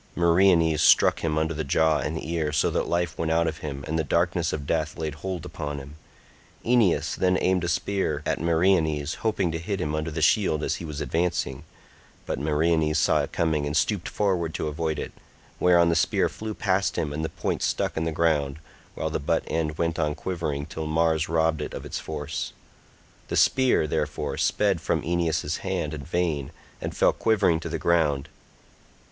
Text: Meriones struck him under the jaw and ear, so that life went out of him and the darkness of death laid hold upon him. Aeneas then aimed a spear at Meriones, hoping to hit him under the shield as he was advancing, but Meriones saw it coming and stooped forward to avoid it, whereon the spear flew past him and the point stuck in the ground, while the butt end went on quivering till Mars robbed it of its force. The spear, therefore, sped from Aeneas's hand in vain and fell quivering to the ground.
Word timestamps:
Meriones 0.15 0.81
struck 0.81 1.19
him 1.19 1.37
under 1.37 1.53
the 1.53 1.63
jaw 1.63 1.99
and 1.99 2.19
ear, 2.25 2.51
so 2.51 2.71
that 2.71 2.89
life 2.89 3.15
went 3.19 3.29
out 3.29 3.45
of 3.45 3.59
him 3.59 3.83
and 3.87 3.99
the 3.99 4.03
darkness 4.03 4.51
of 4.51 4.65
death 4.65 4.97
laid 4.97 5.13
hold 5.13 5.45
upon 5.45 5.77
him. 5.77 5.93
Aeneas 6.65 7.13
then 7.13 7.37
aimed 7.39 7.63
a 7.63 7.67
spear 7.67 8.23
at 8.25 8.41
Meriones, 8.41 9.17
hoping 9.21 9.51
to 9.51 9.59
hit 9.59 9.79
him 9.79 9.93
under 9.93 10.09
the 10.09 10.19
shield 10.23 10.63
as 10.63 10.77
he 10.77 10.85
was 10.85 11.01
advancing, 11.01 11.61
but 12.25 12.39
Meriones 12.39 12.97
saw 12.97 13.21
it 13.21 13.31
coming 13.31 13.67
and 13.67 13.77
stooped 13.77 14.09
forward 14.09 14.55
to 14.55 14.67
avoid 14.69 14.97
it, 14.97 15.11
whereon 15.59 15.89
the 15.89 15.95
spear 15.95 16.27
flew 16.27 16.55
past 16.55 16.95
him 16.95 17.13
and 17.13 17.23
the 17.23 17.29
point 17.29 17.61
stuck 17.61 17.95
in 17.95 18.03
the 18.03 18.11
ground, 18.11 18.57
while 18.95 19.11
the 19.11 19.19
butt 19.19 19.43
end 19.45 19.77
went 19.77 19.99
on 19.99 20.15
quivering 20.15 20.65
till 20.65 20.87
Mars 20.87 21.29
robbed 21.29 21.61
it 21.61 21.75
of 21.75 21.85
its 21.85 21.99
force. 21.99 22.53
The 23.27 23.37
spear, 23.37 23.85
therefore, 23.85 24.37
sped 24.37 24.81
from 24.81 25.03
Aeneas's 25.03 25.57
hand 25.57 25.93
in 25.93 26.01
vain 26.05 26.49
and 26.81 26.97
fell 26.97 27.13
quivering 27.13 27.59
to 27.59 27.69
the 27.69 27.77
ground. 27.77 28.29